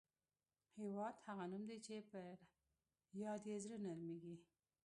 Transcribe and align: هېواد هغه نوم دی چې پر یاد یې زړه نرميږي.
هېواد 0.79 1.15
هغه 1.25 1.45
نوم 1.51 1.63
دی 1.69 1.77
چې 1.85 1.95
پر 2.09 2.25
یاد 3.23 3.41
یې 3.49 3.57
زړه 3.63 3.77
نرميږي. 3.85 4.35